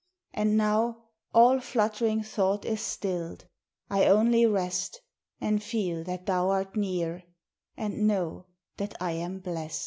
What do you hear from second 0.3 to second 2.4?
and now All fluttering